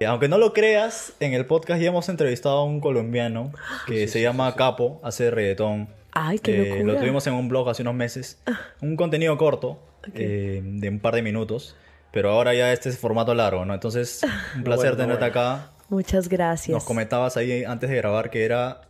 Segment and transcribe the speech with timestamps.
[0.00, 3.52] Eh, Aunque no lo creas, en el podcast ya hemos entrevistado a un colombiano
[3.86, 5.88] que se llama Capo, hace reggaetón.
[6.12, 6.92] Ay, qué Eh, locura.
[6.94, 8.40] Lo tuvimos en un blog hace unos meses.
[8.80, 9.78] Un contenido corto,
[10.14, 11.76] eh, de un par de minutos.
[12.12, 13.74] Pero ahora ya este es formato largo, ¿no?
[13.74, 14.22] Entonces,
[14.56, 15.50] un placer bueno, tenerte bueno.
[15.56, 15.70] acá.
[15.88, 16.74] Muchas gracias.
[16.74, 18.82] Nos comentabas ahí antes de grabar que era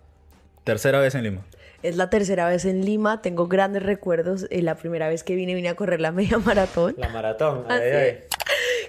[0.65, 1.43] tercera vez en Lima.
[1.83, 4.47] Es la tercera vez en Lima, tengo grandes recuerdos.
[4.51, 6.95] Eh, la primera vez que vine, vine a correr la media maratón.
[6.99, 7.65] La maratón.
[7.69, 7.97] Ah, Ay, sí.
[7.97, 8.19] ay.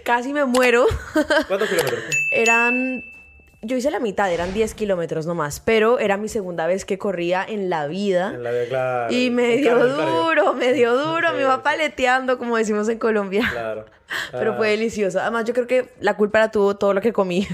[0.03, 0.85] Casi me muero.
[1.47, 2.03] ¿Cuántos kilómetros?
[2.31, 3.03] Eran.
[3.63, 7.43] Yo hice la mitad, eran 10 kilómetros nomás, pero era mi segunda vez que corría
[7.43, 8.31] en la vida.
[8.33, 9.11] En la de claro.
[9.13, 11.61] Y me dio duro, me dio duro, me Sí, iba sí.
[11.63, 13.47] paleteando, como decimos en Colombia.
[13.51, 13.85] Claro.
[14.31, 15.19] Pero Ah, fue delicioso.
[15.19, 17.47] Además, yo creo que la culpa la tuvo todo lo que comí.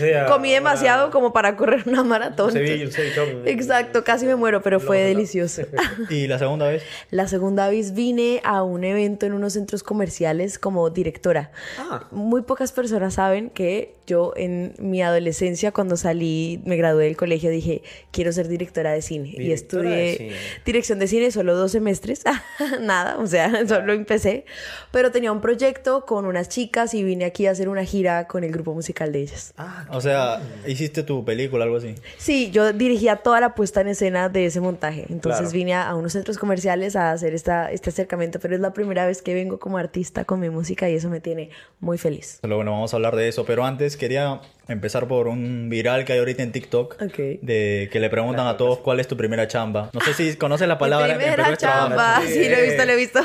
[0.00, 2.46] Día, comí demasiado como para correr una maratón.
[2.46, 3.28] Un ceviche, un cevichón.
[3.46, 5.62] Exacto, casi me muero, pero fue delicioso.
[6.10, 6.82] ¿Y la segunda vez?
[7.10, 11.50] La segunda vez vine a un evento en unos centros comerciales como directora.
[11.78, 12.06] Ah.
[12.10, 17.50] Muy pocas personas saben que yo en mi adolescencia, cuando salí, me gradué del colegio,
[17.50, 19.28] dije, quiero ser directora de cine.
[19.28, 20.32] y Directora estudié de cine.
[20.64, 22.22] dirección de cine solo dos semestres.
[22.80, 24.44] Nada, o sea, solo empecé.
[24.90, 28.44] Pero tenía un proyecto con unas chicas y vine aquí a hacer una gira con
[28.44, 29.52] el grupo musical de ellas.
[29.58, 31.94] Ah, O sea, hiciste tu película, algo así.
[32.18, 35.06] Sí, yo dirigía toda la puesta en escena de ese montaje.
[35.10, 35.52] Entonces Claro.
[35.52, 39.06] vine a, a unos centros comerciales a hacer esta, este acercamiento, pero es la primera
[39.06, 42.38] vez que vengo como artista con mi música y eso me tiene muy feliz.
[42.42, 43.44] Pero bueno, vamos a hablar de eso.
[43.44, 46.96] Pero antes quería empezar por un viral que hay ahorita en TikTok.
[47.02, 47.18] Ok.
[47.42, 49.90] De que le preguntan a todos cuál es tu primera chamba.
[49.92, 51.06] No sé si conoces la palabra.
[51.08, 51.88] mi en primera primer trabajo.
[51.88, 53.20] chamba, sí, lo he visto, lo he visto.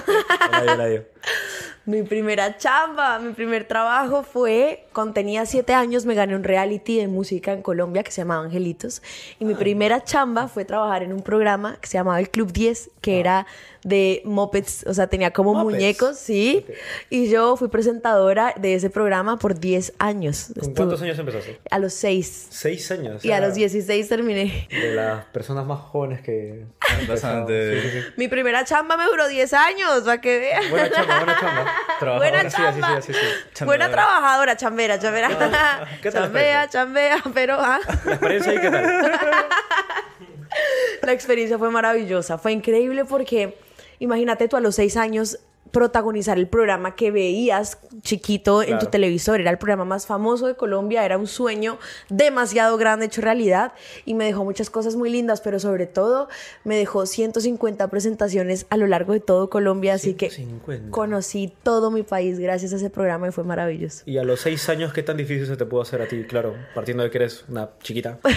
[0.52, 1.08] nadie, nadie.
[1.88, 6.98] Mi primera chamba, mi primer trabajo fue cuando tenía siete años me gané un reality
[6.98, 9.02] de música en Colombia que se llamaba Angelitos
[9.40, 12.90] y mi primera chamba fue trabajar en un programa que se llamaba el Club 10
[13.00, 13.48] que era
[13.86, 15.76] de mopeds, o sea, tenía como Muppets.
[15.78, 16.66] muñecos, sí,
[17.10, 20.48] y yo fui presentadora de ese programa por 10 años.
[20.48, 21.62] ¿Con Estuve- cuántos años empezaste?
[21.72, 23.24] A los 6 Seis años.
[23.24, 24.68] y a o sea, los 16 terminé.
[24.70, 26.66] De las personas más jóvenes que.
[27.08, 27.82] Bastante.
[27.82, 28.08] Sí, sí, sí.
[28.18, 30.70] Mi primera chamba me duró 10 años, para que vean.
[30.70, 31.72] Buena chamba, buena chamba.
[32.18, 33.02] Buena sí, chamba.
[33.02, 33.14] sí, así,
[33.54, 33.66] sí.
[33.66, 35.30] Buena trabajadora, chambera, chambera.
[36.02, 38.86] ¿qué tal chambea, chambea, pero ah, La experiencia ahí, ¿qué tal?
[41.02, 42.38] la experiencia fue maravillosa.
[42.38, 43.58] Fue increíble porque
[44.00, 45.40] imagínate tú a los seis años
[45.78, 49.40] protagonizar el programa que veías chiquito en tu televisor.
[49.40, 51.78] Era el programa más famoso de Colombia, era un sueño
[52.10, 53.74] demasiado grande hecho realidad
[54.04, 56.30] y me dejó muchas cosas muy lindas, pero sobre todo
[56.64, 60.90] me dejó 150 presentaciones a lo largo de todo Colombia, así que 150.
[60.90, 64.02] conocí todo mi país gracias a ese programa y fue maravilloso.
[64.08, 66.24] Y a los seis años, ¿qué tan difícil se te pudo hacer a ti?
[66.24, 68.18] Claro, partiendo de que eres una chiquita.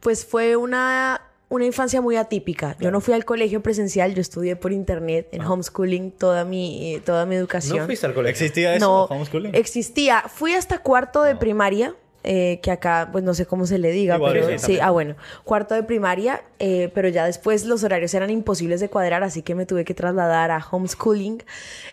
[0.00, 2.76] Pues fue una, una infancia muy atípica.
[2.80, 7.00] Yo no fui al colegio presencial, yo estudié por internet, en homeschooling, toda mi, eh,
[7.00, 7.78] toda mi educación.
[7.78, 8.32] ¿No fuiste al colegio?
[8.32, 8.86] ¿Existía eso?
[8.86, 9.54] No, homeschooling?
[9.54, 10.24] existía.
[10.28, 11.94] Fui hasta cuarto de primaria,
[12.26, 14.90] eh, que acá, pues no sé cómo se le diga, Igual, pero sí, sí, ah,
[14.90, 15.14] bueno,
[15.44, 19.54] cuarto de primaria, eh, pero ya después los horarios eran imposibles de cuadrar, así que
[19.54, 21.42] me tuve que trasladar a homeschooling.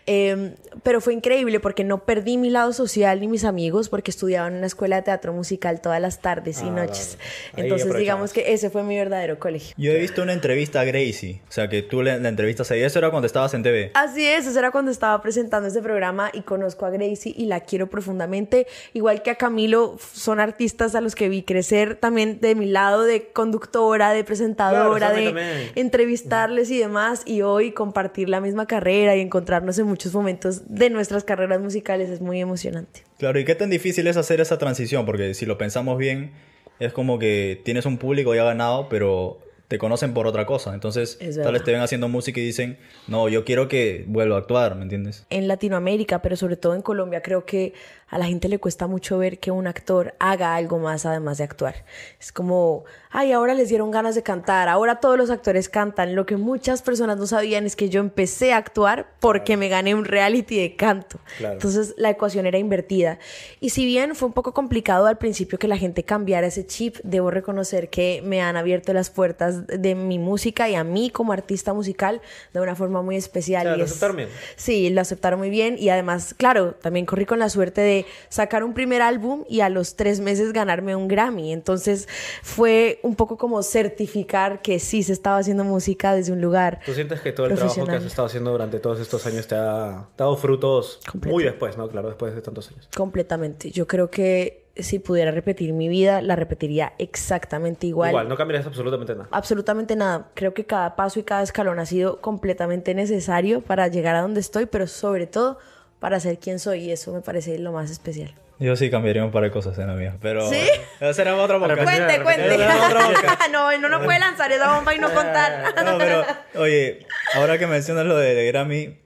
[0.06, 4.48] Eh, pero fue increíble porque no perdí mi lado social ni mis amigos, porque estudiaba
[4.48, 7.18] en una escuela de teatro musical todas las tardes y Ah, noches.
[7.56, 9.74] Entonces, digamos que ese fue mi verdadero colegio.
[9.78, 11.40] Yo he visto una entrevista a Gracie.
[11.48, 12.82] O sea, que tú le, la entrevistas ahí.
[12.82, 13.92] Eso era cuando estabas en TV.
[13.94, 17.60] Así es, eso era cuando estaba presentando este programa y conozco a Gracie y la
[17.60, 18.66] quiero profundamente.
[18.92, 23.04] Igual que a Camilo, son artistas a los que vi crecer también de mi lado
[23.04, 25.70] de conductora, de presentadora, Claro, de también.
[25.74, 27.22] entrevistarles y demás.
[27.26, 32.10] Y hoy compartir la misma carrera y encontrarnos en muchos momentos de nuestras carreras musicales
[32.10, 33.04] es muy emocionante.
[33.18, 35.06] Claro, ¿y qué tan difícil es hacer esa transición?
[35.06, 36.32] Porque si lo pensamos bien,
[36.80, 40.74] es como que tienes un público ya ganado, pero te conocen por otra cosa.
[40.74, 42.76] Entonces, Es tal vez te ven haciendo música y dicen,
[43.08, 45.24] no, yo quiero que vuelva a actuar, ¿me entiendes?
[45.30, 47.72] en Latinoamérica, pero sobre todo en Colombia, creo que
[48.14, 51.42] a la gente le cuesta mucho ver que un actor haga algo más además de
[51.42, 51.84] actuar.
[52.20, 56.14] Es como, ay, ahora les dieron ganas de cantar, ahora todos los actores cantan.
[56.14, 59.96] Lo que muchas personas no sabían es que yo empecé a actuar porque me gané
[59.96, 61.18] un reality de canto.
[61.38, 61.54] Claro.
[61.54, 63.18] Entonces la ecuación era invertida.
[63.58, 66.98] Y si bien fue un poco complicado al principio que la gente cambiara ese chip,
[67.02, 71.32] debo reconocer que me han abierto las puertas de mi música y a mí como
[71.32, 72.20] artista musical
[72.52, 73.62] de una forma muy especial.
[73.62, 74.28] Claro, y lo aceptaron bien.
[74.54, 78.64] Sí, lo aceptaron muy bien y además, claro, también corrí con la suerte de sacar
[78.64, 81.52] un primer álbum y a los tres meses ganarme un Grammy.
[81.52, 82.08] Entonces
[82.42, 86.80] fue un poco como certificar que sí se estaba haciendo música desde un lugar.
[86.84, 89.54] ¿Tú sientes que todo el trabajo que has estado haciendo durante todos estos años te
[89.54, 91.88] ha dado frutos muy después, ¿no?
[91.88, 92.88] Claro, después de tantos años.
[92.94, 93.70] Completamente.
[93.70, 98.10] Yo creo que si pudiera repetir mi vida, la repetiría exactamente igual.
[98.10, 99.28] Igual, no cambiarías absolutamente nada.
[99.30, 100.30] Absolutamente nada.
[100.34, 104.40] Creo que cada paso y cada escalón ha sido completamente necesario para llegar a donde
[104.40, 105.58] estoy, pero sobre todo
[106.00, 108.34] para ser quien soy y eso me parece lo más especial.
[108.60, 110.48] Yo sí cambiaría un par de cosas en la mía, pero...
[110.48, 110.60] ¿Sí?
[111.00, 111.76] Eso será otra boca.
[111.76, 112.56] Cuente, cuente.
[112.56, 113.38] Boca.
[113.52, 115.74] no, no, no puede lanzar esa bomba y no contar.
[115.84, 116.24] No, pero,
[116.54, 118.96] oye, ahora que mencionas lo de, de Grammy,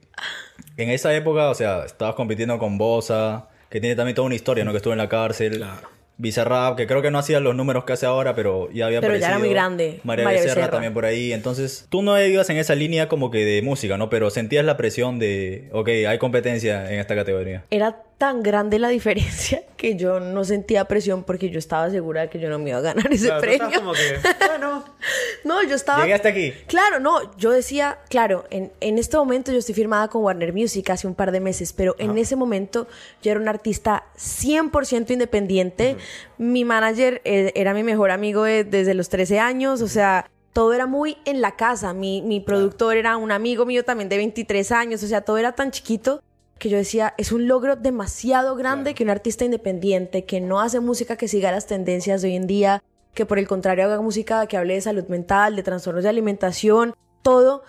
[0.77, 4.63] en esa época, o sea, estabas compitiendo con Bosa, que tiene también toda una historia,
[4.63, 4.71] ¿no?
[4.71, 5.57] Que estuvo en la cárcel.
[5.57, 5.98] Claro.
[6.19, 9.13] Bizarrap, que creo que no hacía los números que hace ahora, pero ya había Pero
[9.13, 9.39] ya era aparecido.
[9.39, 9.99] muy grande.
[10.03, 10.71] María, María Becerra, Becerra.
[10.71, 11.31] también por ahí.
[11.31, 14.09] Entonces, tú no ibas en esa línea como que de música, ¿no?
[14.09, 17.63] Pero sentías la presión de, ok, hay competencia en esta categoría.
[17.71, 22.29] Era tan grande la diferencia que yo no sentía presión porque yo estaba segura de
[22.29, 23.71] que yo no me iba a ganar ese Claro, premio.
[23.73, 24.83] como que, bueno,
[25.45, 26.01] No, yo estaba...
[26.01, 26.53] Llegué hasta aquí.
[26.67, 30.89] Claro, no, yo decía, claro, en, en este momento yo estoy firmada con Warner Music
[30.89, 32.87] hace un par de meses, pero en ese momento
[33.23, 35.95] yo era un artista 100% independiente.
[36.37, 40.73] Mi manager eh, era mi mejor amigo de- desde los 13 años, o sea, todo
[40.73, 41.93] era muy en la casa.
[41.93, 45.53] Mi, mi productor era un amigo mío también de 23 años, o sea, todo era
[45.53, 46.21] tan chiquito
[46.59, 50.79] que yo decía, es un logro demasiado grande que un artista independiente que no hace
[50.79, 52.83] música que siga las tendencias de hoy en día,
[53.13, 56.93] que por el contrario haga música que hable de salud mental, de trastornos de alimentación,
[57.23, 57.63] todo,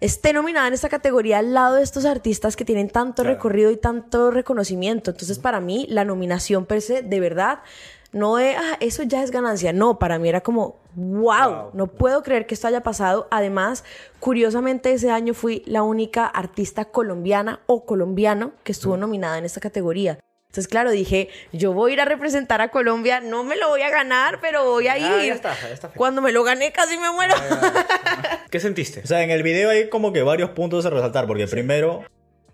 [0.00, 3.34] esté nominada en esta categoría al lado de estos artistas que tienen tanto Claro.
[3.36, 5.10] recorrido y tanto reconocimiento.
[5.10, 7.58] Entonces, para mí, la nominación per se, de verdad,
[8.12, 9.72] no de, ah, eso ya es ganancia.
[9.72, 11.70] No, para mí era como, wow, Wow.
[11.74, 13.28] no puedo creer que esto haya pasado.
[13.30, 13.84] Además,
[14.20, 19.60] curiosamente, ese año fui la única artista colombiana o colombiano que estuvo nominada en esta
[19.60, 20.18] categoría.
[20.50, 23.82] Entonces, claro, dije, yo voy a ir a representar a Colombia, no me lo voy
[23.82, 25.04] a ganar, pero voy a ir.
[25.04, 25.88] Ah, ya está, ya está.
[25.88, 27.34] Cuando me lo gané, casi me muero.
[28.50, 29.00] ¿qué sentiste?
[29.00, 32.02] O sea, en el video hay como que varios puntos a resaltar, porque primero,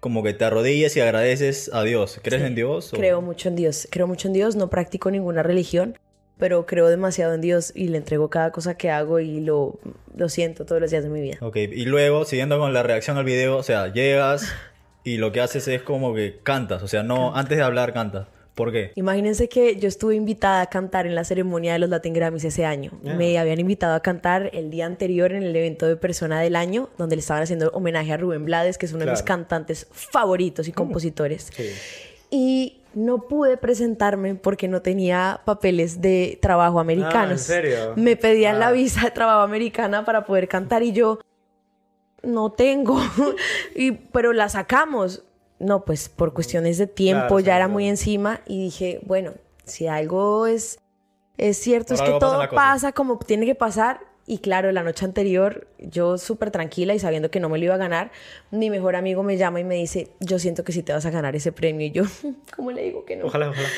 [0.04, 2.20] como que te arrodillas y agradeces a Dios.
[2.22, 2.92] ¿Crees en Dios?
[2.92, 5.96] o- Creo mucho en Dios, creo mucho en Dios, no practico ninguna religión,
[6.36, 9.78] pero creo demasiado en Dios y le entrego cada cosa que hago y lo,
[10.14, 11.38] lo siento todos los días de mi vida.
[11.40, 14.52] Ok, y luego, siguiendo con la reacción al video, o sea, llegas
[15.04, 18.26] y lo que haces es como que cantas, o sea, no, antes de hablar cantas.
[18.54, 18.92] ¿Por qué?
[18.94, 22.64] Imagínense que yo estuve invitada a cantar en la ceremonia de los Latin Grammys ese
[22.64, 22.92] año.
[23.02, 26.88] Me habían invitado a cantar el día anterior en el evento de Persona del Año,
[26.96, 30.68] donde le estaban haciendo homenaje a Rubén Blades, que es uno de mis cantantes favoritos
[30.68, 31.50] y compositores.
[31.52, 31.70] Sí.
[32.30, 37.50] Y no pude presentarme porque no tenía papeles de trabajo americanos.
[37.50, 37.92] Ah, ¿en serio?
[37.96, 38.72] Me pedían la Ah.
[38.72, 41.18] visa de trabajo americana para poder cantar y yo
[42.22, 43.00] no tengo.
[43.74, 45.24] y, pero la sacamos.
[45.64, 49.32] No, pues por cuestiones de tiempo Claro, ya era muy encima y dije, bueno,
[49.64, 50.78] si algo es,
[51.38, 54.00] es cierto, es que todo pasa como tiene que pasar.
[54.26, 57.74] Y claro, la noche anterior, yo súper tranquila y sabiendo que no me lo iba
[57.74, 58.10] a ganar,
[58.50, 61.10] mi mejor amigo me llama y me dice, yo siento que sí te vas a
[61.10, 61.86] ganar ese premio.
[61.86, 62.04] Y yo,
[62.56, 63.26] ¿cómo le digo que no?
[63.26, 63.68] Ojalá, ojalá.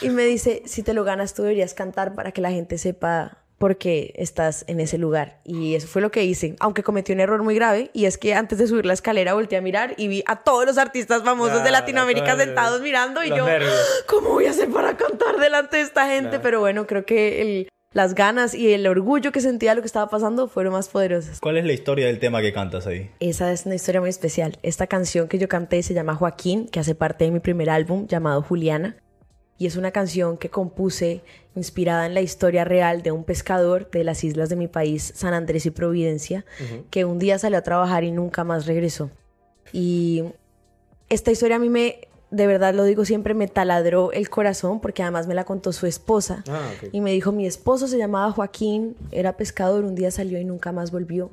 [0.00, 3.38] Y me dice, si te lo ganas, tú deberías cantar para que la gente sepa
[3.60, 5.38] por qué estás en ese lugar.
[5.44, 8.32] Y eso fue lo que hice, aunque cometí un error muy grave, y es que
[8.32, 11.62] antes de subir la escalera volteé a mirar y vi a todos los artistas famosos
[11.62, 13.46] de Latinoamérica sentados mirando y yo.
[14.06, 16.38] ¿cómo voy a hacer para cantar delante de esta gente?
[16.40, 19.86] Pero bueno, creo que el- las ganas y el orgullo que sentía de lo que
[19.86, 21.38] estaba pasando fueron más poderosas.
[21.40, 23.10] ¿Cuál es la historia del tema que cantas ahí?
[23.20, 24.58] Esa es una historia muy especial.
[24.62, 28.06] Esta canción que yo canté se llama Joaquín, que hace parte de mi primer álbum
[28.06, 28.96] llamado Juliana.
[29.60, 31.20] Y es una canción que compuse
[31.54, 35.34] inspirada en la historia real de un pescador de las islas de mi país, San
[35.34, 36.46] Andrés y Providencia,
[36.88, 39.10] que un día salió a trabajar y nunca más regresó.
[39.70, 40.24] Y
[41.10, 45.02] esta historia a mí me, de verdad lo digo siempre, me taladró el corazón porque
[45.02, 46.42] además me la contó su esposa.
[46.48, 46.70] Ah.
[46.90, 50.72] Y me dijo, mi esposo se llamaba Joaquín, era pescador, un día salió y nunca
[50.72, 51.32] más volvió.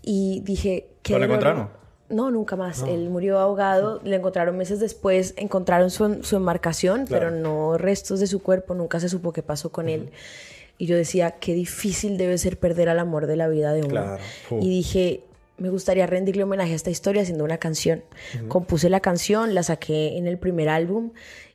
[0.00, 1.40] Y dije, ¿qué ¿Pero lo dolor".
[1.48, 1.87] encontraron?
[2.08, 2.82] No, nunca más.
[2.84, 7.26] Él murió ahogado, le encontraron meses después, encontraron su, su embarcación, Claro.
[7.26, 10.10] pero no restos de su cuerpo, nunca se supo qué pasó con él.
[10.78, 13.88] Y yo decía, qué difícil debe ser perder al amor de la vida de uno.
[13.90, 14.18] Claro.
[14.60, 15.24] Y dije,
[15.58, 18.04] me gustaría rendirle homenaje a esta historia haciendo una canción.
[18.46, 21.10] Compuse la canción, la saqué en el primer álbum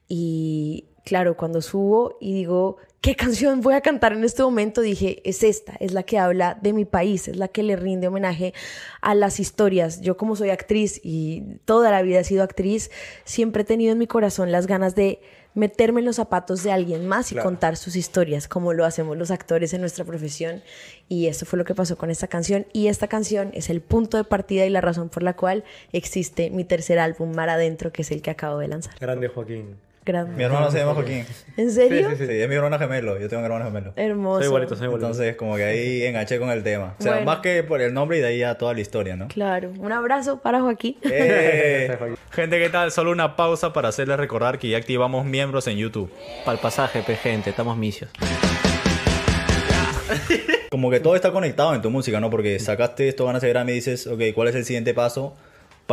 [0.07, 4.79] y claro, cuando subo y digo, ¿qué canción voy a cantar en este momento?
[4.79, 8.07] Dije, es esta, es la que habla de mi país, es la que le rinde
[8.07, 8.53] homenaje
[9.01, 9.99] a las historias.
[9.99, 12.91] Yo como soy actriz y toda la vida he sido actriz,
[13.25, 15.19] siempre he tenido en mi corazón las ganas de
[15.53, 17.49] meterme en los zapatos de alguien más y Claro.
[17.49, 20.63] contar sus historias, como lo hacemos los actores en nuestra profesión.
[21.09, 22.65] Y eso fue lo que pasó con esta canción.
[22.71, 26.49] Y esta canción es el punto de partida y la razón por la cual existe
[26.51, 28.95] mi tercer álbum, Mar Adentro, que es el que acabo de lanzar.
[28.97, 29.75] Grande Joaquín.
[30.05, 31.25] Gran- Mi hermano se llama Joaquín.
[31.55, 32.09] ¿En serio?
[32.17, 33.17] Sí, Sí, es mi hermano gemelo.
[33.19, 33.93] Yo tengo un hermano gemelo.
[33.95, 34.39] Hermoso.
[34.39, 35.07] Soy igualito, soy igualito.
[35.07, 36.95] Entonces, como que ahí enganché con el tema.
[36.99, 37.25] O sea, Bueno.
[37.25, 39.27] más que por el nombre y de ahí ya toda la historia, ¿no?
[39.29, 39.71] Claro.
[39.79, 40.97] Un abrazo para Joaquín.
[41.03, 41.97] Eh,
[42.31, 42.91] Gente, ¿qué tal?
[42.91, 46.11] Solo una pausa para hacerles recordar que ya activamos miembros en YouTube.
[46.43, 48.09] Para el pasaje, pe, gente, estamos misios.
[50.69, 52.29] Como que todo está conectado en tu música, ¿no?
[52.29, 55.35] Porque sacaste esto, ganas de Grammy y dices, ok, ¿cuál es el siguiente paso?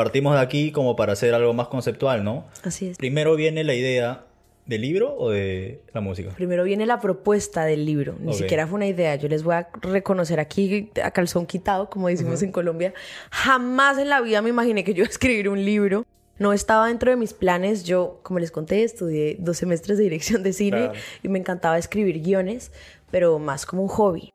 [0.04, 2.46] Partimos de aquí como para hacer algo más conceptual, ¿no?
[2.62, 2.96] Así es.
[2.96, 4.24] Primero viene la idea
[4.66, 6.30] ¿Del libro o de la música?
[6.36, 8.38] Primero viene la propuesta del libro, ni Ok.
[8.38, 9.16] siquiera fue una idea.
[9.16, 12.94] Yo les voy a reconocer aquí a calzón quitado, como decimos en Colombia.
[13.32, 16.04] Jamás en la vida me imaginé que yo iba a escribir un libro.
[16.38, 17.82] No estaba dentro de mis planes.
[17.82, 20.92] Yo, como les conté, estudié dos semestres de dirección de cine Claro.
[21.24, 22.70] y me encantaba escribir guiones,
[23.10, 24.30] pero más como un hobby.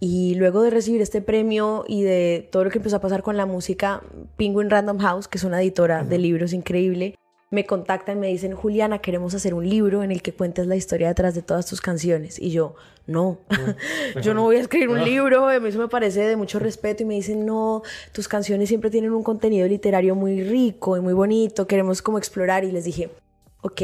[0.00, 3.36] Y luego de recibir este premio y de todo lo que empezó a pasar con
[3.36, 4.02] la música,
[4.36, 7.16] Penguin Random House, que es una editora de libros increíble,
[7.50, 10.76] me contactan y me dicen, Juliana, queremos hacer un libro en el que cuentes la
[10.76, 12.38] historia detrás de todas tus canciones.
[12.38, 12.74] Y yo,
[13.06, 13.38] no,
[14.22, 17.02] yo no voy a escribir un libro, a mí eso me parece de mucho respeto.
[17.02, 21.14] Y me dicen, no, tus canciones siempre tienen un contenido literario muy rico y muy
[21.14, 22.64] bonito, queremos como explorar.
[22.64, 23.10] Y les dije,
[23.62, 23.82] ok,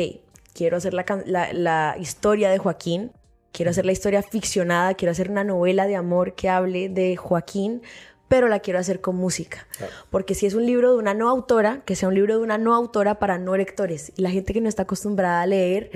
[0.53, 1.05] quiero hacer la,
[1.53, 3.13] la historia de Joaquín,
[3.55, 7.83] quiero hacer la historia ficcionada, quiero hacer una novela de amor que hable de Joaquín,
[8.27, 9.69] pero la quiero hacer con música.
[10.11, 12.59] Porque si es un libro de una no autora, que sea un libro de una
[12.59, 14.13] no autora para no lectores.
[14.17, 15.91] Y la gente que no está acostumbrada a leer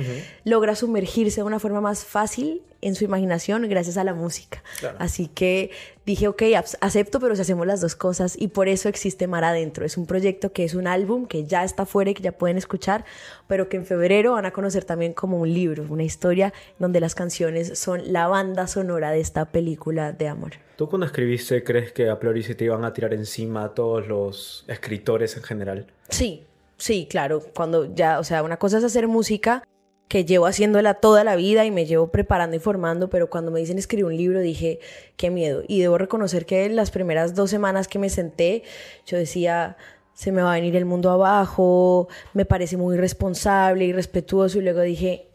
[0.44, 4.62] logra sumergirse de una forma más fácil en su imaginación gracias a la música.
[4.80, 4.96] Claro.
[5.00, 5.70] Así que
[6.06, 6.42] dije, ok,
[6.80, 9.84] acepto, pero si hacemos las dos cosas y por eso existe Mar Adentro.
[9.84, 12.56] Es un proyecto que es un álbum que ya está fuera y que ya pueden
[12.56, 13.04] escuchar,
[13.46, 17.14] pero que en febrero van a conocer también como un libro, una historia donde las
[17.14, 20.52] canciones son la banda sonora de esta película de amor.
[20.76, 24.06] ¿Tú cuando escribiste crees que a priori se te iban a tirar encima a todos
[24.06, 25.86] los escritores en general?
[26.08, 26.44] Sí,
[26.76, 27.42] sí, claro.
[27.54, 29.64] Cuando ya, o sea, una cosa es hacer música
[30.08, 33.60] que llevo haciéndola toda la vida y me llevo preparando y formando, pero cuando me
[33.60, 34.80] dicen escribir un libro dije,
[35.16, 35.62] qué miedo.
[35.68, 38.62] Y debo reconocer que las primeras dos semanas que me senté,
[39.06, 39.76] yo decía,
[40.14, 44.80] se me va a venir el mundo abajo, me parece muy irresponsable, irrespetuoso, y luego
[44.80, 45.28] dije,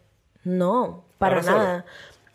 [0.43, 1.85] no, para nada.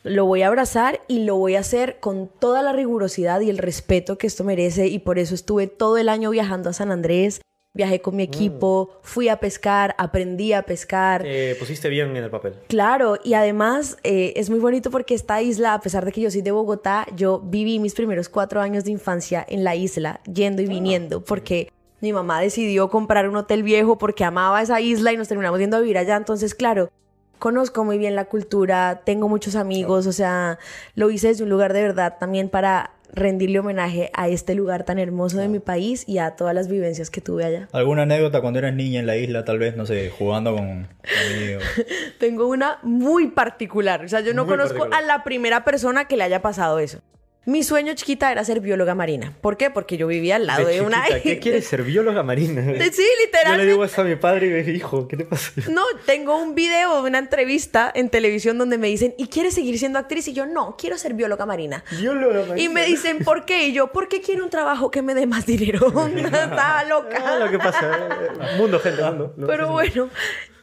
[0.05, 3.59] Lo voy a abrazar y lo voy a hacer con toda la rigurosidad y el
[3.59, 7.43] respeto que esto merece y por eso estuve todo el año viajando a San Andrés,
[7.75, 11.23] viajé con mi equipo, fui a pescar, aprendí a pescar.
[11.23, 12.55] Te pusiste bien en el papel.
[12.69, 16.31] Claro, y además eh, es muy bonito porque esta isla, a pesar de que yo
[16.31, 20.63] soy de Bogotá, yo viví mis primeros cuatro años de infancia en la isla, yendo
[20.63, 21.71] y viniendo, porque
[22.01, 25.77] mi mamá decidió comprar un hotel viejo porque amaba esa isla y nos terminamos yendo
[25.77, 26.17] a vivir allá.
[26.17, 26.91] Entonces, claro,
[27.39, 30.59] conozco muy bien la cultura, tengo muchos amigos, o sea,
[30.95, 34.99] lo hice desde un lugar de verdad también para rendirle homenaje a este lugar tan
[34.99, 37.69] hermoso de mi país y a todas las vivencias que tuve allá.
[37.73, 40.89] ¿Alguna anécdota cuando eras niña en la isla, tal vez, no sé, jugando con
[41.33, 41.63] amigos?
[42.19, 44.05] Tengo una muy particular.
[44.05, 45.03] O sea, yo no Muy conozco particular.
[45.05, 47.01] a la primera persona que le haya pasado eso.
[47.49, 49.33] Mi sueño chiquita era ser bióloga marina.
[49.41, 49.71] ¿Por qué?
[49.71, 51.03] Porque yo vivía al lado de, una...
[51.07, 51.83] chiquita, ¿Qué quieres ser?
[51.83, 52.61] Bióloga marina.
[52.93, 53.03] Sí,
[53.47, 55.53] Yo le digo eso a mi padre y me dice, hijo, ¿qué te pasa?
[55.71, 59.79] No, tengo un video de una entrevista en televisión donde me dicen, ¿y quieres seguir
[59.79, 60.29] siendo actriz?
[60.29, 61.85] Y yo, no, quiero ser bióloga marina.
[61.99, 62.61] Bióloga marina.
[62.61, 63.69] Y me dicen, ¿por qué?
[63.69, 65.87] Y yo, porque quiero un trabajo que me dé más dinero.
[66.17, 67.23] Estaba loca.
[67.25, 68.09] Ah, lo que pasa.
[68.21, 69.33] eh, Mundo, gente, mundo.
[69.39, 70.11] No, Pero bueno,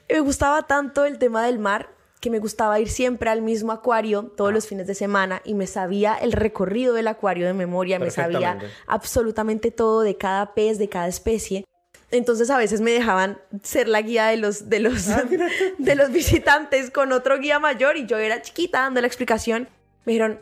[0.08, 1.95] me gustaba tanto el tema del mar
[2.26, 5.68] que me gustaba ir siempre al mismo acuario todos los fines de semana y me
[5.68, 10.90] sabía el recorrido del acuario de memoria, me sabía absolutamente todo de cada pez, de
[10.90, 11.66] cada especie.
[12.10, 15.06] Entonces a veces me dejaban ser la guía de los, de los,
[15.78, 19.70] de los visitantes con otro guía mayor y yo era chiquita dando la explicación.
[20.06, 20.40] Me dijeron,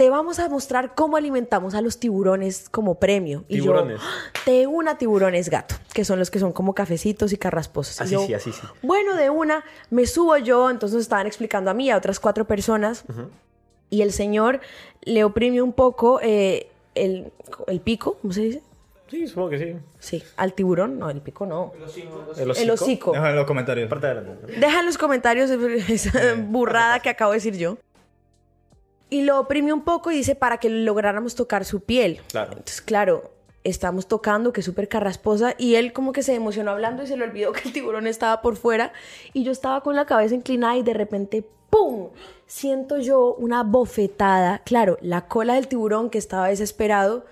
[0.00, 3.44] te vamos a mostrar cómo alimentamos a los tiburones como premio.
[3.48, 4.00] Y Tiburones.
[4.00, 4.06] yo,
[4.50, 8.00] de una tiburones gato, que son los que son como cafecitos y carrasposos.
[8.00, 8.62] Y Así yo, sí, así sí.
[8.80, 12.46] Bueno, de una, me subo yo, entonces nos estaban explicando a mí, a otras cuatro
[12.46, 13.04] personas,
[13.90, 14.60] y el señor
[15.02, 17.30] le oprimió un poco eh, el,
[17.66, 18.62] el pico, ¿cómo se dice?
[19.10, 19.76] Sí, supongo que sí.
[19.98, 21.74] Sí, al tiburón, no, el pico no.
[22.38, 23.10] El El hocico.
[23.12, 23.90] Déjame en los comentarios.
[23.90, 24.14] Parte.
[24.58, 25.50] Deja en los comentarios
[25.90, 27.76] esa burrada que acabo de decir yo.
[29.10, 32.20] Y lo oprimió un poco y dice para que lográramos tocar su piel.
[32.28, 32.52] Claro.
[32.52, 33.32] Entonces, claro,
[33.64, 37.16] estamos tocando, que es súper carrasposa, y él como que se emocionó hablando y se
[37.16, 38.92] le olvidó que el tiburón estaba por fuera,
[39.32, 42.08] y yo estaba con la cabeza inclinada y de repente, ¡pum!
[42.46, 44.62] Siento yo una bofetada.
[44.64, 47.24] Claro, la cola del tiburón que estaba desesperado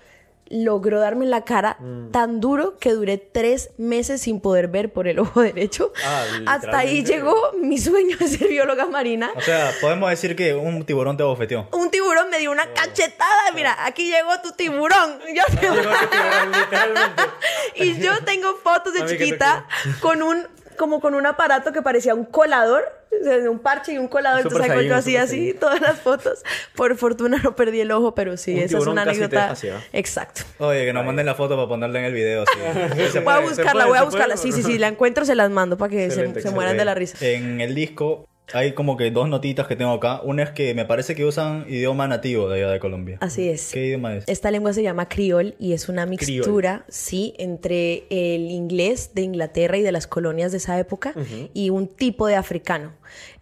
[0.49, 2.11] logró darme en la cara Mm.
[2.11, 5.93] tan duro que duré tres meses sin poder ver por el ojo derecho.
[6.05, 9.29] Ah, Hasta ahí llegó mi sueño de ser bióloga marina.
[9.35, 11.67] O sea, podemos decir que un tiburón te bofeteó.
[11.71, 13.51] Un tiburón me dio una cachetada.
[13.53, 15.19] Mira, aquí llegó tu tiburón.
[15.35, 15.43] Yo
[17.75, 19.65] y yo tengo fotos de chiquita
[20.01, 20.47] con un
[20.79, 24.43] como con un aparato que parecía un colador, o sea, un parche y un colador.
[24.43, 25.59] Super Entonces Saiyan, así, así, Saiyan.
[25.59, 26.41] todas las fotos.
[26.73, 29.53] Por fortuna no perdí el ojo, pero sí, Un esa es una anécdota.
[29.91, 30.43] Exacto.
[30.59, 32.45] Oye, que nos manden la foto para ponerla en el video.
[32.45, 33.19] sí.
[33.19, 34.35] Voy a buscarla, puede, voy a buscarla.
[34.35, 34.37] puede.
[34.37, 37.17] Sí, sí, sí, la encuentro, se las mando para que se mueran de la risa.
[37.25, 40.21] En el disco Hay como que dos notitas que tengo acá.
[40.23, 43.17] Una es que me parece que usan idioma nativo de allá de Colombia.
[43.21, 43.71] Así es.
[43.71, 44.23] ¿Qué idioma es?
[44.27, 49.77] Esta lengua se llama criol y es una mixtura, sí, entre el inglés de Inglaterra
[49.77, 51.13] y de las colonias de esa época
[51.53, 52.93] y un tipo de africano.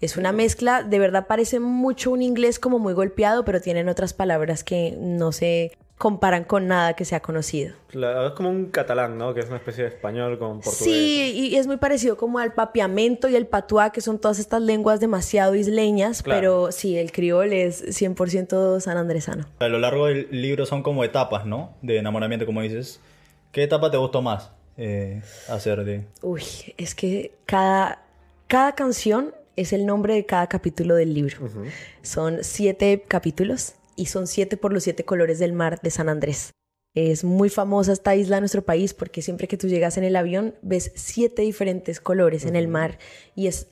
[0.02, 4.14] Es una mezcla, de verdad parece mucho un inglés como muy golpeado, pero tienen otras
[4.14, 7.74] palabras que no se comparan con nada que sea conocido.
[7.88, 9.34] Claro, es como un catalán, ¿no?
[9.34, 10.78] Que es una especie de español con portugués.
[10.78, 14.62] Sí, y es muy parecido como al papiamento y el patuá, que son todas estas
[14.62, 16.40] lenguas demasiado isleñas, Claro.
[16.40, 19.46] pero sí, el criol es 100% sanandresano.
[19.60, 21.74] A lo largo del libro son como etapas, ¿no?
[21.82, 23.00] De enamoramiento, como dices.
[23.52, 26.06] ¿Qué etapa te gustó más eh, hacer de...?
[26.22, 26.44] Uy,
[26.78, 28.04] es que cada,
[28.46, 31.38] cada canción es el nombre de cada capítulo del libro.
[32.04, 36.52] Son siete capítulos y son siete por los siete colores del mar de San Andrés.
[36.94, 40.16] Es muy famosa esta isla en nuestro país porque siempre que tú llegas en el
[40.16, 42.98] avión ves siete diferentes colores en el mar
[43.36, 43.68] y es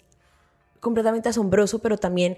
[0.80, 2.38] completamente asombroso, pero también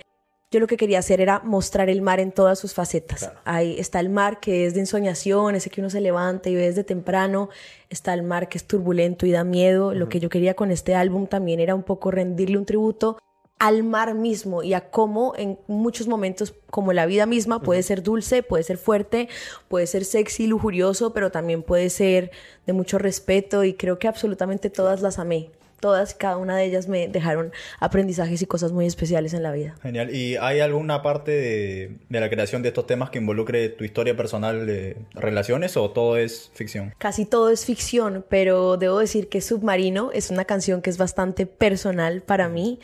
[0.50, 3.20] yo lo que quería hacer era mostrar el mar en todas sus facetas.
[3.20, 3.40] Claro.
[3.44, 6.62] Ahí está el mar que es de ensoñación, ese que uno se levanta y ve
[6.62, 7.50] desde temprano.
[7.90, 9.94] Está el mar que es turbulento y da miedo.
[9.94, 13.18] Lo que yo quería con este álbum también era un poco rendirle un tributo
[13.60, 18.04] al mar mismo y a cómo en muchos momentos, como la vida misma, puede ser
[18.04, 19.30] dulce, puede ser fuerte,
[19.68, 22.32] puede ser sexy, lujurioso, pero también puede ser
[22.66, 25.50] de mucho respeto y creo que absolutamente todas las amé.
[25.80, 29.76] Todas, cada una de ellas me dejaron aprendizajes y cosas muy especiales en la vida.
[29.84, 30.14] Genial.
[30.14, 34.18] ¿Y hay alguna parte de, de la creación de estos temas que involucre tu historia
[34.18, 36.96] personal de relaciones o todo es ficción?
[36.98, 41.46] Casi todo es ficción, pero debo decir que Submarino es una canción que es bastante
[41.46, 42.80] personal para mí,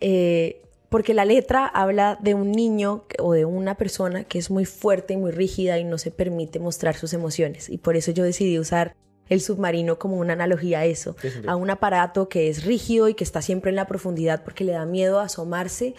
[0.00, 4.64] eh, porque la letra habla de un niño o de una persona que es muy
[4.64, 7.68] fuerte y muy rígida y no se permite mostrar sus emociones.
[7.68, 8.94] Y por eso yo decidí usar
[9.28, 13.24] el submarino como una analogía a eso, a un aparato que es rígido y que
[13.24, 15.94] está siempre en la profundidad porque le da miedo asomarse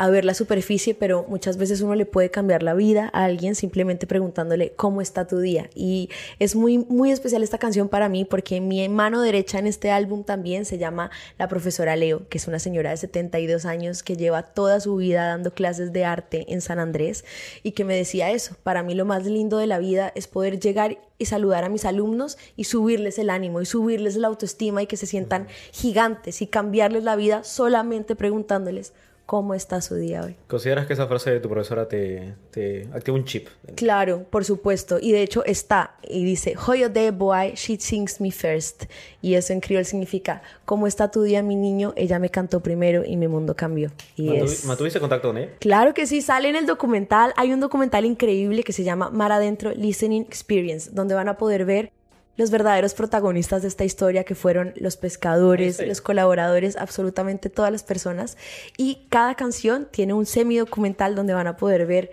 [0.00, 3.54] a ver la superficie, pero muchas veces uno le puede cambiar la vida a alguien
[3.54, 5.68] simplemente preguntándole cómo está tu día.
[5.74, 9.90] Y es muy, muy especial esta canción para mí porque mi mano derecha en este
[9.90, 14.16] álbum también se llama la profesora Leo, que es una señora de 72 años que
[14.16, 17.26] lleva toda su vida dando clases de arte en San Andrés
[17.62, 20.58] y que me decía eso, para mí lo más lindo de la vida es poder
[20.58, 24.86] llegar y saludar a mis alumnos y subirles el ánimo y subirles la autoestima y
[24.86, 28.94] que se sientan gigantes y cambiarles la vida solamente preguntándoles
[29.30, 30.34] cómo está su día hoy.
[30.48, 33.46] ¿Consideras que esa frase de tu profesora te, te activa un chip?
[33.76, 34.98] Claro, por supuesto.
[35.00, 35.94] Y de hecho está.
[36.02, 38.86] Y dice, Hoyo de boy, she sings me first.
[39.22, 41.92] Y eso en criol significa, ¿cómo está tu día, mi niño?
[41.94, 43.92] Ella me cantó primero y mi mundo cambió.
[44.16, 44.64] Y ¿Mantuvi- es...
[44.64, 45.50] ¿Mantuviste contacto con ella?
[45.60, 47.32] Claro que sí, sale en el documental.
[47.36, 51.64] Hay un documental increíble que se llama Mar Adentro Listening Experience, donde van a poder
[51.64, 51.92] ver
[52.40, 57.82] los verdaderos protagonistas de esta historia, que fueron los pescadores, los colaboradores, absolutamente todas las
[57.82, 58.38] personas.
[58.78, 62.10] Y cada canción tiene un semi-documental donde van a poder ver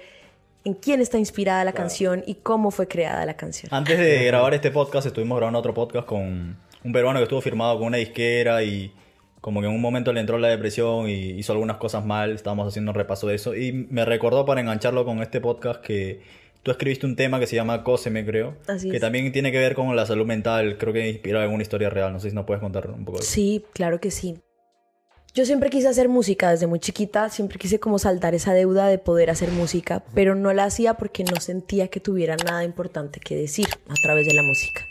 [0.66, 3.74] en quién está inspirada la canción y cómo fue creada la canción.
[3.74, 7.78] Antes de grabar este podcast, estuvimos grabando otro podcast con un peruano que estuvo firmado
[7.78, 8.92] con una disquera y
[9.40, 12.32] como que en un momento le entró la depresión y hizo algunas cosas mal.
[12.32, 13.56] Estábamos haciendo un repaso de eso.
[13.56, 16.22] Y me recordó para engancharlo con este podcast que
[16.68, 18.58] tú escribiste un tema que se llama Cóseme, creo.
[18.68, 19.02] Así que es.
[19.02, 20.78] también tiene que ver con la salud mental.
[20.78, 22.12] Creo que inspirado en una historia real.
[22.12, 23.34] No sé si nos puedes contar un poco de eso.
[23.34, 24.36] Sí, claro que sí.
[25.34, 28.98] Yo siempre quise hacer música desde muy chiquita, siempre quise como saltar esa deuda de
[28.98, 33.38] poder hacer música, pero no la hacía porque no sentía que tuviera nada importante que
[33.38, 34.82] decir a través de la música.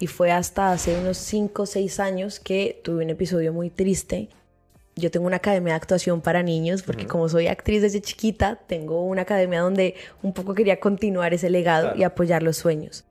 [0.00, 4.30] Y fue hasta hace unos 5 o 6 años que tuve un episodio muy triste.
[4.98, 9.02] Yo tengo una academia de actuación para niños porque como soy actriz desde chiquita, tengo
[9.02, 11.98] una academia donde un poco quería continuar ese legado Claro.
[12.00, 13.04] y apoyar los sueños.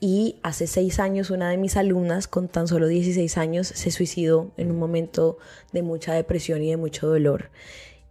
[0.00, 4.50] Y hace seis años una de mis alumnas, con tan solo 16 años, se suicidó
[4.56, 5.38] en un momento
[5.72, 7.50] de mucha depresión y de mucho dolor.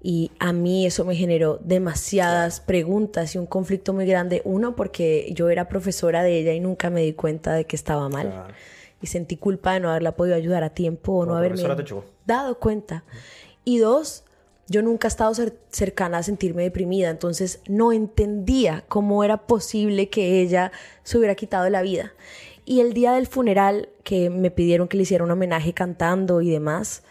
[0.01, 4.41] Y a mí eso me generó demasiadas preguntas y un conflicto muy grande.
[4.43, 8.09] Uno, porque yo era profesora de ella y nunca me di cuenta de que estaba
[8.09, 8.29] mal.
[8.31, 8.53] Claro.
[9.03, 11.57] Y sentí culpa de no haberla podido ayudar a tiempo o no Como haberme
[12.25, 13.03] dado cuenta.
[13.65, 14.23] Y dos,
[14.69, 20.09] yo nunca he estado cer- cercana a sentirme deprimida, entonces no entendía cómo era posible
[20.09, 20.71] que ella
[21.03, 22.13] se hubiera quitado la vida.
[22.65, 26.49] Y el día del funeral, que me pidieron que le hiciera un homenaje cantando y
[26.49, 27.03] demás,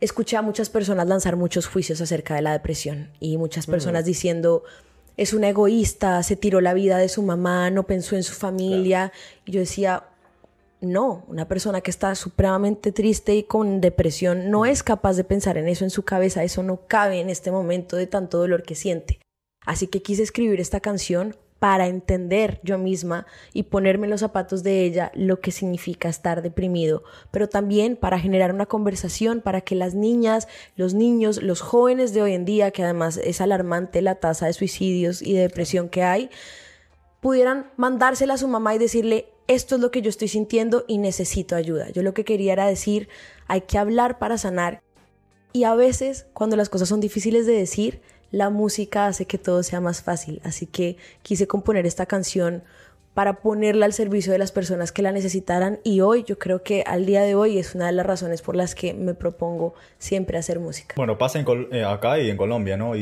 [0.00, 4.62] escuché a muchas personas lanzar muchos juicios acerca de la depresión y muchas personas diciendo
[5.18, 9.12] es una egoísta, se tiró la vida de su mamá, no pensó en su familia.
[9.46, 10.04] Y yo decía,
[10.92, 15.58] no, una persona que está supremamente triste y con depresión no es capaz de pensar
[15.58, 18.74] en eso en su cabeza, eso no cabe en este momento de tanto dolor que
[18.74, 19.20] siente.
[19.64, 24.62] Así que quise escribir esta canción para entender yo misma y ponerme en los zapatos
[24.62, 29.74] de ella lo que significa estar deprimido, pero también para generar una conversación para que
[29.74, 34.16] las niñas, los niños, los jóvenes de hoy en día, que además es alarmante la
[34.16, 36.30] tasa de suicidios y de depresión que hay,
[37.20, 40.98] pudieran mandársela a su mamá y decirle, esto es lo que yo estoy sintiendo y
[40.98, 41.90] necesito ayuda.
[41.90, 43.08] Yo lo que quería era decir,
[43.46, 44.82] hay que hablar para sanar.
[45.52, 49.62] Y a veces, cuando las cosas son difíciles de decir, la música hace que todo
[49.62, 50.40] sea más fácil.
[50.44, 52.62] Así que quise componer esta canción
[53.14, 56.82] para ponerla al servicio de las personas que la necesitaran y hoy yo creo que
[56.86, 60.36] al día de hoy es una de las razones por las que me propongo siempre
[60.36, 60.96] hacer música.
[60.98, 62.94] Bueno, pasa eh, acá y en Colombia, ¿no?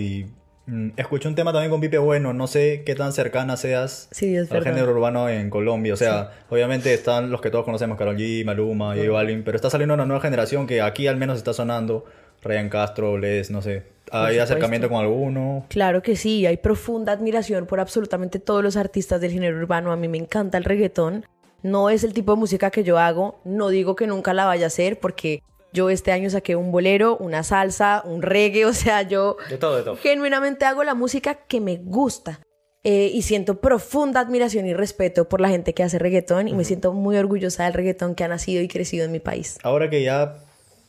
[0.97, 4.09] Escuché un tema también con Pipe Bueno, no sé qué tan cercana seas
[4.51, 5.95] al género urbano en Colombia.
[5.95, 9.71] O sea, obviamente están los que todos conocemos, Karol G, Maluma, J Balvin, pero está
[9.71, 12.05] saliendo una nueva generación que aquí al menos está sonando.
[12.43, 13.85] Ryan Castro, Les, no sé.
[14.11, 15.65] ¿Hay acercamiento con alguno?
[15.69, 19.93] Claro que sí, hay profunda admiración por absolutamente todos los artistas del género urbano.
[19.93, 21.25] A mí me encanta el reggaetón.
[21.63, 23.41] No es el tipo de música que yo hago.
[23.45, 25.43] No digo que nunca la vaya a hacer porque
[25.75, 28.65] yo este año saqué un bolero, una salsa, un reggae.
[28.75, 29.97] O sea, yo de todo, de todo.
[29.97, 32.41] genuinamente hago la música que me gusta.
[32.83, 36.65] Eh, y siento profunda admiración y respeto por la gente que hace reggaetón y me
[36.65, 39.59] siento muy orgullosa del reggaetón que ha nacido y crecido en mi país.
[39.63, 40.45] Ahora que ya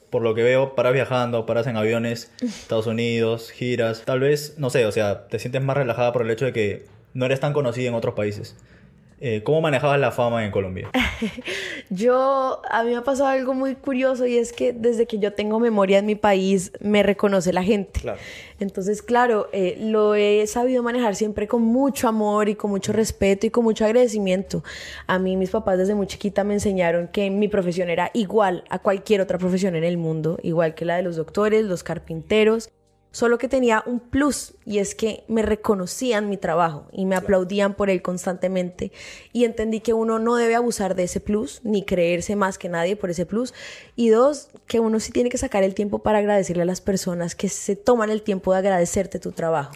[0.09, 4.03] por lo que veo, paras viajando, paras en aviones, Estados Unidos, giras.
[4.05, 6.85] Tal vez, no sé, o sea, te sientes más relajada por el hecho de que
[7.13, 8.55] no eres tan conocida en otros países.
[9.27, 10.91] Eh, ¿Cómo manejabas la fama en Colombia?
[11.89, 15.33] yo, a mí me ha pasado algo muy curioso y es que desde que yo
[15.33, 18.01] tengo memoria en mi país, me reconoce la gente.
[18.59, 23.47] Entonces, claro, eh, lo he sabido manejar siempre con mucho amor y con mucho respeto
[23.47, 24.63] y con mucho agradecimiento.
[25.07, 28.77] A mí mis papás desde muy chiquita me enseñaron que mi profesión era igual a
[28.77, 32.69] cualquier otra profesión en el mundo, igual que la de los doctores, los carpinteros
[33.15, 37.73] solo que tenía un plus y es que me reconocían mi trabajo y me aplaudían
[37.73, 38.91] por él constantemente.
[39.31, 42.97] Y entendí que uno no debe abusar de ese plus ni creerse más que nadie
[42.97, 43.53] por ese plus.
[43.95, 47.35] Y dos, que uno sí tiene que sacar el tiempo para agradecerle a las personas
[47.35, 49.71] que se toman el tiempo de agradecerte tu trabajo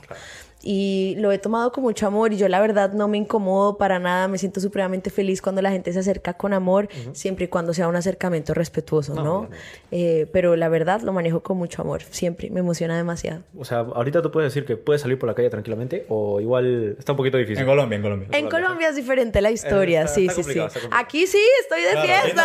[0.61, 3.97] y lo he tomado con mucho amor y yo la verdad no me incomodo para
[3.99, 7.73] nada, me siento supremamente feliz cuando la gente se acerca con amor, siempre y cuando
[7.73, 9.49] sea un acercamiento respetuoso, ¿no?
[9.91, 13.43] Eh, pero la verdad lo manejo con mucho amor, siempre, me emociona demasiado.
[13.57, 16.95] O sea, ahorita tú puedes decir que puedes salir por la calle tranquilamente o igual
[16.99, 17.61] está un poquito difícil.
[17.61, 18.27] En Colombia, en Colombia.
[18.31, 20.59] En Colombia es diferente la historia, sí, sí, sí.
[20.91, 22.43] Aquí sí, estoy de fiesta.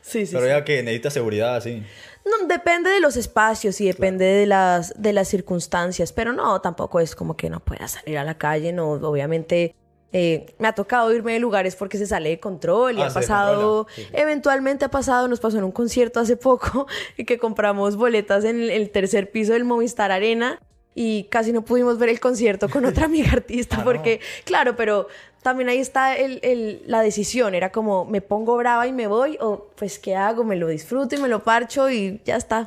[0.00, 0.34] sí, sí.
[0.34, 1.82] Pero ya que necesitas seguridad, sí.
[2.26, 6.98] No, depende de los espacios y depende de, las, de las circunstancias, pero no, tampoco
[6.98, 9.76] es como que no pueda salir a la calle, no, obviamente
[10.12, 13.12] eh, me ha tocado irme de lugares porque se sale de control y ah, ha
[13.12, 16.86] pasado, eventualmente ha pasado, nos pasó en un concierto hace poco
[17.16, 20.60] y que compramos boletas en el tercer piso del Movistar Arena
[20.98, 25.08] y casi no pudimos ver el concierto con otra amiga artista ah, porque, claro, pero
[25.42, 27.54] también ahí está el, la decisión.
[27.54, 30.42] Era como, me pongo brava y me voy, o pues, ¿qué hago?
[30.42, 32.66] Me lo disfruto y me lo parcho y ya está.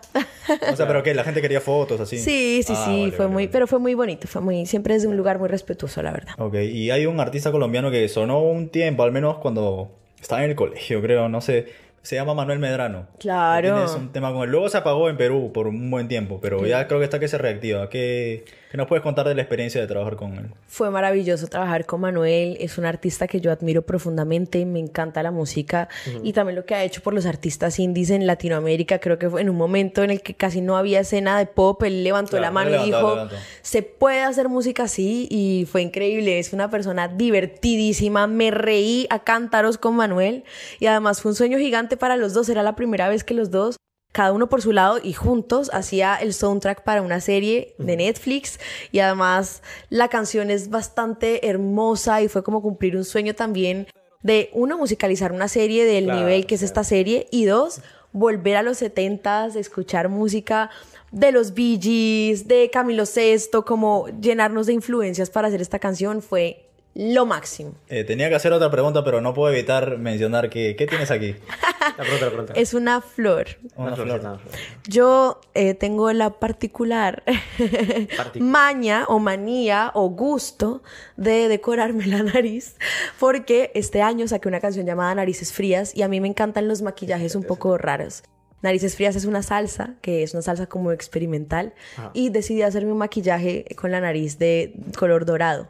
[0.72, 2.20] O sea, pero que la gente quería fotos así.
[2.20, 5.18] Sí, sí, ah, sí, fue muy, pero fue muy bonito, fue muy, siempre desde un
[5.18, 6.36] lugar muy respetuoso, la verdad.
[6.38, 10.52] Ok, y hay un artista colombiano que sonó un tiempo, al menos cuando estaba en
[10.52, 13.08] el colegio, creo, no sé se llama Manuel Medrano.
[13.20, 13.74] Claro.
[13.76, 14.52] Tienes un tema con él.
[14.52, 17.28] Luego se apagó en Perú por un buen tiempo, pero ya creo que está que
[17.28, 17.90] se reactiva.
[17.90, 20.52] ¿Qué, ¿Qué, nos puedes contar de la experiencia de trabajar con él?
[20.68, 22.56] Fue maravilloso trabajar con Manuel.
[22.60, 24.66] Es un artista que yo admiro profundamente.
[24.66, 25.90] Me encanta la música
[26.24, 29.00] y también lo que ha hecho por los artistas indies en Latinoamérica.
[29.00, 31.82] Creo que fue en un momento en el que casi no había escena de pop.
[31.84, 33.28] Él levantó la mano y dijo:
[33.64, 35.28] Se puede hacer música así.
[35.32, 36.38] Y fue increíble.
[36.38, 38.28] Es una persona divertidísima.
[38.28, 40.44] Me reí a cántaros con Manuel
[40.80, 43.52] y además fue un sueño gigante para los dos, era la primera vez que los
[43.52, 43.78] dos
[44.12, 48.60] cada uno por su lado y juntos hacía el soundtrack para una serie de Netflix.
[48.92, 53.88] Y además la canción es bastante hermosa y fue como cumplir un sueño también
[54.22, 58.64] de uno musicalizar una serie del nivel que es esta serie y dos volver a
[58.64, 60.70] los 70s, escuchar música
[61.12, 66.22] de los Bee Gees, de Camilo Sesto, como llenarnos de influencias para hacer esta canción
[66.22, 66.69] fue
[67.00, 67.76] lo máximo.
[67.88, 70.76] Eh, tenía que hacer otra pregunta, pero no puedo evitar mencionar que...
[70.76, 71.34] ¿Qué tienes aquí?
[71.98, 72.54] la pregunta, la pregunta.
[72.58, 73.48] Es una flor.
[73.78, 74.42] Una, flor.
[74.86, 77.24] Yo eh, tengo la particular
[78.36, 80.84] maña o manía o gusto
[81.16, 82.76] de decorarme la nariz
[83.18, 86.82] porque este año saqué una canción llamada Narices Frías y a mí me encantan los
[86.82, 88.24] maquillajes un poco raros.
[88.62, 91.74] Narices Frías es una salsa, que es una salsa como experimental,
[92.12, 95.70] y decidí hacerme un maquillaje con la nariz de color dorado.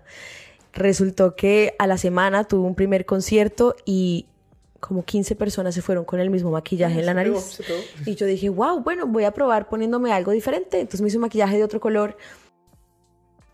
[0.73, 4.27] Resultó que a la semana tuve un primer concierto y
[4.79, 7.61] como 15 personas se fueron con el mismo maquillaje en la nariz.
[8.05, 10.79] Y yo dije, wow, bueno, voy a probar poniéndome algo diferente.
[10.79, 12.17] Entonces me hice un maquillaje de otro color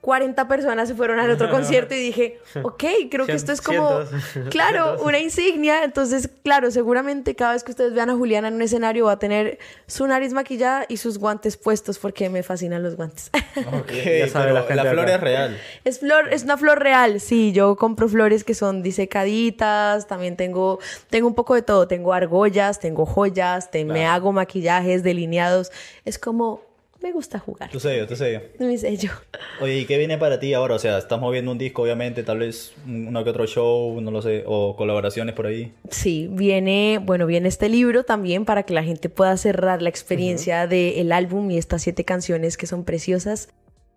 [0.05, 4.01] 40 personas se fueron al otro concierto y dije, ok, creo que esto es como,
[4.51, 5.83] claro, una insignia.
[5.83, 9.19] Entonces, claro, seguramente cada vez que ustedes vean a Juliana en un escenario va a
[9.19, 13.31] tener su nariz maquillada y sus guantes puestos porque me fascinan los guantes.
[13.55, 15.15] Ok, Ya sabe pero la flor acá.
[15.15, 15.57] es real.
[15.85, 20.79] Es flor, es una flor real, sí, yo compro flores que son disecaditas, también tengo,
[21.09, 25.71] tengo un poco de todo, tengo argollas, tengo joyas, te- me hago maquillajes, delineados,
[26.03, 26.61] es como,
[27.05, 28.41] me gusta jugar, Tu sello, tu sello.
[28.57, 29.11] mi sello.
[29.61, 30.73] Oye, ¿y qué viene para ti ahora?
[30.73, 34.23] O sea, estás moviendo un disco, obviamente, tal vez uno que otro show, no lo
[34.23, 35.71] sé, o colaboraciones por ahí.
[35.91, 40.65] Sí, viene, bueno, viene este libro también para que la gente pueda cerrar la experiencia
[40.65, 43.49] del álbum y estas siete canciones que son preciosas.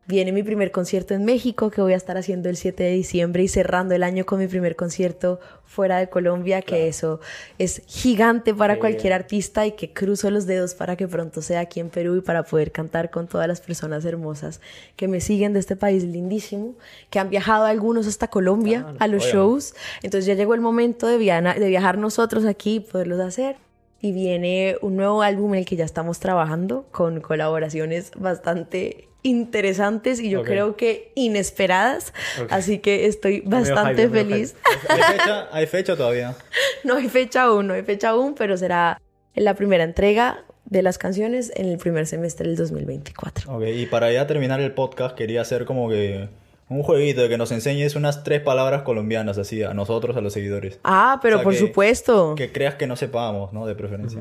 [0.08, 3.42] Viene mi primer concierto en México que voy a estar haciendo el 7 de diciembre
[3.42, 7.20] y cerrando el año con mi primer concierto fuera de Colombia, que eso
[7.58, 9.20] es gigante para cualquier bien.
[9.20, 12.42] artista y que cruzo los dedos para que pronto sea aquí en Perú y para
[12.42, 14.62] poder cantar con todas las personas hermosas
[14.96, 16.74] que me siguen de este país lindísimo,
[17.10, 19.36] que han viajado algunos hasta Colombia a los Oigan.
[19.36, 19.74] shows.
[20.02, 23.56] Entonces ya llegó el momento de, viana- de viajar nosotros aquí y poderlos hacer.
[24.00, 30.20] Y viene un nuevo álbum en el que ya estamos trabajando con colaboraciones bastante interesantes
[30.20, 32.12] y yo creo que inesperadas.
[32.50, 34.54] Así que estoy bastante hype, feliz.
[34.88, 35.48] ¿Hay fecha?
[35.52, 36.34] ¿Hay fecha todavía?
[36.84, 39.00] No hay fecha aún, no hay fecha aún, pero será
[39.34, 43.52] la primera entrega de las canciones en el primer semestre del 2024.
[43.52, 46.28] Ok, y para ya terminar el podcast, quería hacer como que
[46.68, 50.32] un jueguito de que nos enseñes unas tres palabras colombianas, así, a nosotros, a los
[50.32, 50.78] seguidores.
[50.84, 52.34] Ah, pero O sea, por que- supuesto.
[52.36, 53.66] Que creas que no sepamos, ¿no?
[53.66, 54.20] De preferencia.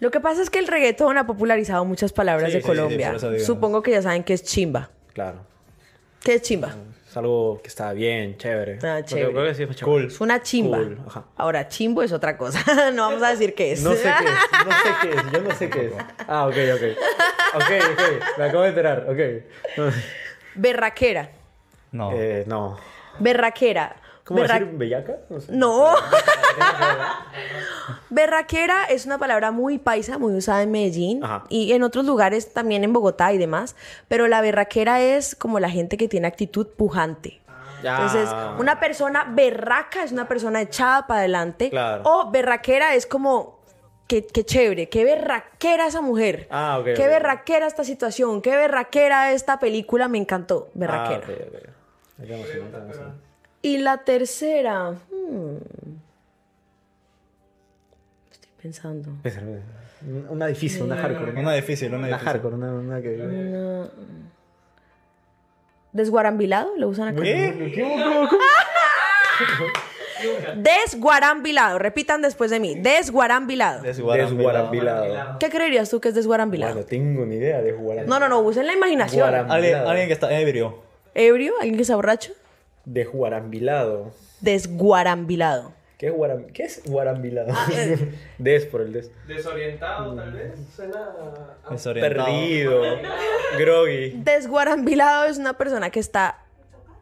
[0.00, 3.14] Lo que pasa es que el reggaetón ha popularizado muchas palabras Sí, de sí, Colombia.
[3.44, 4.90] Supongo que ya saben que es chimba.
[5.12, 5.40] Claro.
[6.22, 6.74] ¿Qué es chimba?
[7.08, 8.74] Es algo que está bien, chévere.
[8.76, 9.32] Ah, Creo que- chévere.
[9.32, 9.84] Creo que sí es chévere.
[9.84, 10.04] Cool.
[10.06, 10.78] Es una chimba.
[10.78, 11.24] Cool, ajá.
[11.36, 12.60] Ahora, chimbo es otra cosa.
[12.92, 13.82] no vamos a decir qué es.
[13.82, 15.92] No sé qué es, no sé qué es, yo no sé qué es.
[16.28, 16.82] Ah, ok, ok.
[17.54, 19.92] Ok, ok, me acabo de enterar, ok.
[20.54, 21.30] Berraquera.
[21.92, 22.12] No.
[22.12, 22.76] Eh, no.
[23.18, 23.96] Berraquera.
[24.28, 25.16] ¿Cómo Berra- decir bellaca?
[25.30, 25.52] No sé.
[25.52, 25.94] No.
[28.10, 31.44] Berraquera es una palabra muy paisa, muy usada en Medellín Ajá.
[31.48, 33.74] y en otros lugares, también en Bogotá y demás.
[34.06, 37.40] Pero la berraquera es como la gente que tiene actitud pujante.
[37.82, 37.92] Ya.
[37.94, 41.70] Entonces, una persona berraca es una persona echada para adelante.
[41.70, 42.02] Claro.
[42.04, 43.60] O berraquera es como,
[44.08, 46.48] qué, qué chévere, qué berraquera esa mujer.
[46.50, 50.68] Ah, ok, Qué berraquera esta situación, qué berraquera esta película, me encantó.
[50.74, 51.22] Berraquera.
[51.26, 53.18] Ah, ok,
[53.62, 54.90] Y la tercera.
[54.90, 55.56] hmm.
[58.30, 59.10] Estoy pensando.
[60.30, 61.32] Una difícil, una hardcore.
[61.32, 62.26] Una difícil, una Una difícil.
[62.28, 63.16] hardcore, una, una que...
[63.16, 63.88] Una-
[65.92, 66.76] ¿Desguarambilado?
[66.76, 67.22] ¿Lo usan acá?
[67.22, 67.72] ¿Qué?
[70.56, 71.78] Desguarambilado.
[71.78, 72.74] Repitan después de mí.
[72.76, 73.82] Desguarambilado.
[73.82, 74.70] Desguarambilado.
[74.70, 75.38] Desguarambilado.
[75.38, 76.74] ¿Qué creerías tú que es desguarambilado?
[76.74, 78.08] Bueno, tengo ni idea de desguarambilado.
[78.08, 78.46] No, no, no.
[78.46, 79.34] Usen la imaginación.
[79.50, 80.82] Alguien, alguien que está ebrio.
[81.14, 81.54] ¿Ebrio?
[81.60, 82.32] ¿Alguien que está borracho?
[82.92, 84.12] Desguarambilado.
[84.40, 85.72] Desguarambilado.
[85.98, 86.44] ¿Qué es, guaram...
[86.46, 87.52] ¿Qué es guarambilado?
[88.38, 89.10] des por el des.
[89.26, 90.52] Desorientado, tal vez.
[90.74, 90.96] Suena
[91.66, 92.24] a- Desorientado.
[92.26, 92.82] Perdido.
[93.58, 94.10] Groggy.
[94.22, 96.38] Desguarambilado es una persona que está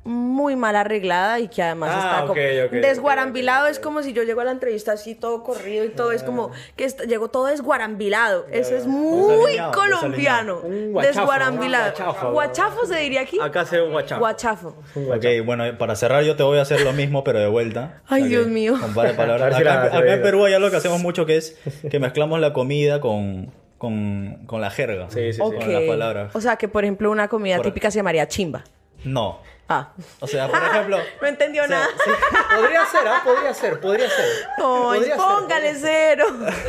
[0.06, 2.80] muy mal arreglada y que además Ah, está como...
[2.80, 6.22] desguarambilado es como si yo llego a la entrevista así todo corrido y todo es
[6.22, 8.46] como que est- llego todo desguarambilado.
[8.50, 10.60] Eso es muy colombiano.
[10.62, 11.84] Guachafo, Desguarambilado.
[11.96, 12.30] guachafo.
[12.32, 13.38] Guachafo se diría aquí.
[13.40, 14.20] Acá se guachafo.
[14.20, 14.68] Guachafo.
[14.96, 18.00] Ok, bueno, para cerrar yo te voy a hacer lo mismo, pero de vuelta.
[18.06, 18.74] Ay, Dios mío.
[18.94, 19.54] Palabras.
[19.60, 20.22] Acá, en.
[20.22, 21.58] Perú hay algo que hacemos mucho que es
[21.90, 25.06] que mezclamos la comida con, con, con la jerga.
[25.10, 25.38] Sí, sí, sí.
[25.40, 26.34] Con las palabras.
[26.36, 28.64] O sea que, por ejemplo, una comida Por- típica se llamaría chimba.
[29.06, 29.40] No.
[29.68, 29.92] Ah.
[30.20, 30.98] O sea, por ejemplo...
[31.20, 31.88] No entendió o sea, nada.
[32.04, 32.10] sí,
[32.56, 33.20] Podría ser, ¿ah?
[33.24, 34.26] Podría ser, podría ser.
[34.58, 36.24] Podría ser, póngale cero.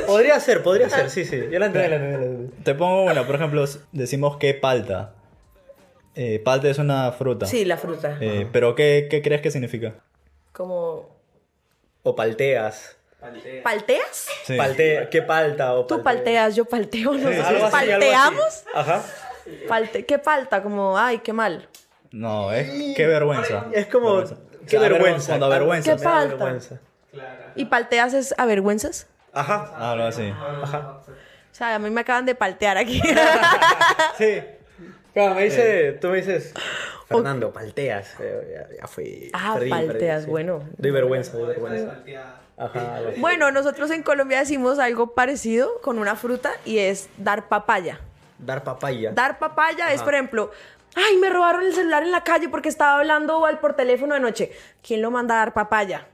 [0.07, 1.43] Podría ser, podría ser, sí, sí.
[1.51, 2.63] Ya la entendí, la entendí.
[2.63, 5.13] Te pongo una, por ejemplo, decimos que palta.
[6.15, 7.45] Eh, palta es una fruta.
[7.45, 8.17] Sí, la fruta.
[8.19, 9.93] Eh, pero ¿qué, ¿qué crees que significa?
[10.51, 11.15] Como...
[12.01, 12.95] O palteas.
[13.63, 14.27] ¿Palteas?
[14.45, 14.55] Sí.
[14.57, 15.73] Paltea, ¿qué palta?
[15.75, 16.23] O Tú paltea?
[16.23, 17.41] palteas, yo palteo, no sé.
[17.41, 17.71] Así.
[17.71, 18.63] ¿Palteamos?
[18.73, 19.03] Ajá.
[19.67, 20.63] Palte- ¿Qué palta?
[20.63, 21.67] Como, ay, qué mal.
[22.17, 23.67] No, es qué vergüenza.
[23.73, 24.35] Es como, Vergüenza.
[24.67, 25.27] qué vergüenza.
[25.27, 25.91] Cuando avergüenza.
[25.95, 26.35] ¿Qué falta?
[26.35, 26.79] vergüenza.
[27.55, 29.07] ¿Y palteas es avergüenzas?
[29.33, 29.91] Ajá.
[29.91, 30.33] Algo así.
[30.63, 30.97] Ajá.
[31.07, 33.01] O sea, a mí me acaban de paltear aquí.
[34.17, 34.41] Sí.
[35.13, 36.53] Claro, me dice, tú me dices,
[37.07, 38.15] Fernando, palteas.
[38.19, 39.29] Eh, Ya, ya fui.
[39.33, 40.29] Ah, perdí, palteas, perdí, sí.
[40.29, 40.63] bueno.
[40.77, 41.99] Doy vergüenza, doy vergüenza.
[42.57, 43.01] Ajá.
[43.17, 47.99] bueno, nosotros en Colombia decimos algo parecido con una fruta y es dar papaya.
[48.39, 49.11] Dar papaya.
[49.11, 50.51] Dar papaya es, por ejemplo,
[50.95, 54.19] ay, me robaron el celular en la calle porque estaba hablando al por teléfono de
[54.19, 54.51] noche.
[54.85, 56.07] ¿Quién lo manda a dar papaya?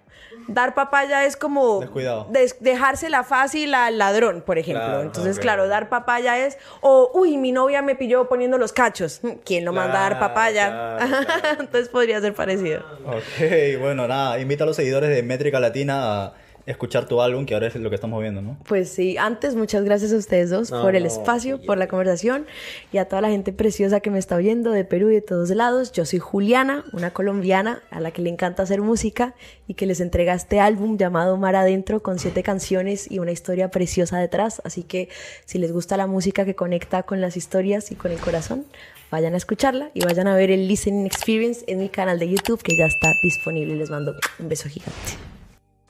[0.48, 2.28] Dar papaya es como Descuidado.
[2.32, 4.84] des- dejársela fácil al ladrón, por ejemplo.
[4.84, 9.22] Claro, Entonces, claro, dar papaya es, o, uy, mi novia me pilló poniendo los cachos.
[9.46, 10.98] ¿Quién lo manda a dar Claro, papaya?
[10.98, 11.62] claro.
[11.62, 12.82] Entonces podría ser parecido.
[13.06, 16.34] Ok, bueno, nada, invita a los seguidores de Métrica Latina a
[16.66, 18.58] escuchar tu álbum, que ahora es lo que estamos viendo, ¿no?
[18.68, 21.66] Pues sí, antes muchas gracias a ustedes dos No, por el no, espacio, sí.
[21.66, 22.46] por la conversación
[22.92, 25.50] y a toda la gente preciosa que me está oyendo de Perú y de todos
[25.50, 25.92] lados.
[25.92, 29.36] Yo soy Juliana, una colombiana a la que le encanta hacer música
[29.68, 33.70] y que les entrega este álbum llamado Mar Adentro con siete canciones y una historia
[33.72, 34.62] preciosa detrás.
[34.64, 35.10] Así que
[35.46, 38.66] si les gusta la música que conecta con las historias y con el corazón,
[39.12, 42.62] vayan a escucharla y vayan a ver el Listening Experience en mi canal de YouTube
[42.64, 43.76] que ya está disponible.
[43.76, 45.33] Les mando un beso gigante.